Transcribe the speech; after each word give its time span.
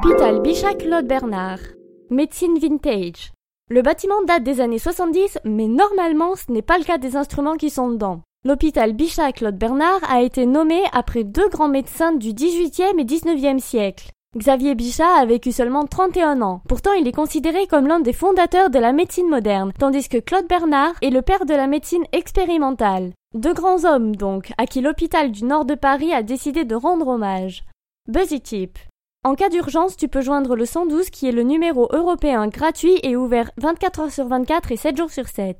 Hôpital 0.00 0.40
Bichat-Claude 0.40 1.08
Bernard. 1.08 1.58
Médecine 2.08 2.56
vintage. 2.56 3.32
Le 3.68 3.82
bâtiment 3.82 4.22
date 4.22 4.44
des 4.44 4.60
années 4.60 4.78
70, 4.78 5.38
mais 5.44 5.66
normalement 5.66 6.36
ce 6.36 6.52
n'est 6.52 6.62
pas 6.62 6.78
le 6.78 6.84
cas 6.84 6.98
des 6.98 7.16
instruments 7.16 7.56
qui 7.56 7.68
sont 7.68 7.90
dedans. 7.90 8.20
L'hôpital 8.44 8.92
Bichat-Claude 8.92 9.58
Bernard 9.58 9.98
a 10.08 10.22
été 10.22 10.46
nommé 10.46 10.80
après 10.92 11.24
deux 11.24 11.48
grands 11.48 11.68
médecins 11.68 12.12
du 12.12 12.32
XVIIIe 12.32 12.96
et 12.96 13.04
XIXe 13.04 13.60
siècle. 13.60 14.10
Xavier 14.36 14.76
Bichat 14.76 15.16
a 15.18 15.26
vécu 15.26 15.50
seulement 15.50 15.84
31 15.84 16.42
ans. 16.42 16.62
Pourtant, 16.68 16.92
il 16.92 17.08
est 17.08 17.12
considéré 17.12 17.66
comme 17.66 17.88
l'un 17.88 17.98
des 17.98 18.12
fondateurs 18.12 18.70
de 18.70 18.78
la 18.78 18.92
médecine 18.92 19.28
moderne, 19.28 19.72
tandis 19.76 20.08
que 20.08 20.18
Claude 20.18 20.46
Bernard 20.46 20.94
est 21.02 21.10
le 21.10 21.22
père 21.22 21.44
de 21.44 21.54
la 21.54 21.66
médecine 21.66 22.04
expérimentale. 22.12 23.14
Deux 23.34 23.54
grands 23.54 23.84
hommes, 23.84 24.14
donc, 24.14 24.52
à 24.58 24.66
qui 24.66 24.80
l'hôpital 24.80 25.32
du 25.32 25.44
nord 25.44 25.64
de 25.64 25.74
Paris 25.74 26.12
a 26.12 26.22
décidé 26.22 26.64
de 26.64 26.76
rendre 26.76 27.08
hommage. 27.08 27.64
Buzzy 28.06 28.40
Tip. 28.40 28.78
En 29.24 29.34
cas 29.34 29.48
d'urgence, 29.48 29.96
tu 29.96 30.06
peux 30.06 30.20
joindre 30.20 30.54
le 30.54 30.64
112 30.64 31.10
qui 31.10 31.28
est 31.28 31.32
le 31.32 31.42
numéro 31.42 31.88
européen 31.92 32.46
gratuit 32.46 33.00
et 33.02 33.16
ouvert 33.16 33.50
24 33.56 34.00
heures 34.00 34.12
sur 34.12 34.28
24 34.28 34.70
et 34.70 34.76
7 34.76 34.96
jours 34.96 35.10
sur 35.10 35.26
7. 35.26 35.56